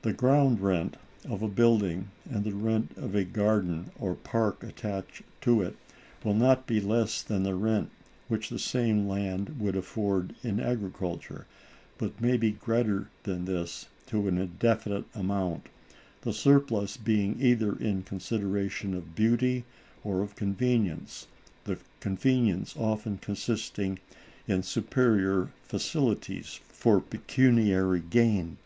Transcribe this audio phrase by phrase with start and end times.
[0.00, 0.96] The ground rent
[1.28, 5.76] of a building, and the rent of a garden or park attached to it,
[6.24, 7.90] will not be less than the rent
[8.28, 11.46] which the same land would afford in agriculture,
[11.98, 15.68] but may be greater than this to an indefinite amount;
[16.22, 19.66] the surplus being either in consideration of beauty
[20.02, 21.26] or of convenience,
[21.64, 23.98] the convenience often consisting
[24.48, 28.56] in superior facilities for pecuniary gain.